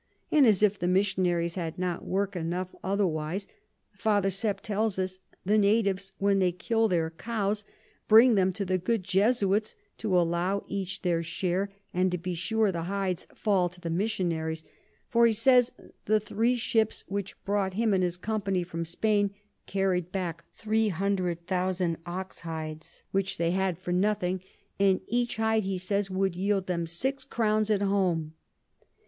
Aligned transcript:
And 0.31 0.47
as 0.47 0.63
if 0.63 0.79
the 0.79 0.87
Missionaries 0.87 1.53
had 1.53 1.77
not 1.77 2.03
Work 2.03 2.35
enough 2.35 2.73
otherwise, 2.83 3.47
Father 3.93 4.31
Sepp 4.31 4.61
tells 4.61 4.97
us, 4.97 5.19
the 5.45 5.59
Natives 5.59 6.11
when 6.17 6.39
they 6.39 6.51
kill 6.51 6.87
their 6.87 7.11
Cows 7.11 7.63
bring 8.07 8.35
'em 8.39 8.51
to 8.53 8.65
the 8.65 8.79
good 8.79 9.03
Jesuits 9.03 9.75
to 9.99 10.17
allow 10.19 10.63
each 10.67 11.03
their 11.03 11.21
share; 11.21 11.69
and 11.93 12.09
to 12.11 12.17
be 12.17 12.33
sure 12.33 12.71
the 12.71 12.85
Hides 12.89 13.27
fall 13.35 13.69
to 13.69 13.79
the 13.79 13.91
Missionaries, 13.91 14.63
for 15.07 15.27
he 15.27 15.33
says 15.33 15.71
the 16.05 16.19
three 16.19 16.55
Ships 16.55 17.03
which 17.07 17.39
brought 17.45 17.75
him 17.75 17.93
and 17.93 18.01
his 18.03 18.17
Companions 18.17 18.67
from 18.69 18.85
Spain, 18.85 19.29
carry'd 19.67 20.11
back 20.11 20.45
300000 20.55 21.97
Ox 22.07 22.39
Hides, 22.39 23.03
which 23.11 23.37
they 23.37 23.51
had 23.51 23.77
for 23.77 23.91
nothing, 23.91 24.41
and 24.79 25.01
each 25.05 25.37
Hide 25.37 25.61
he 25.61 25.77
says 25.77 26.09
would 26.09 26.35
yield 26.35 26.71
'em 26.71 26.87
six 26.87 27.23
Crowns 27.23 27.69
at 27.69 27.83
home. 27.83 28.33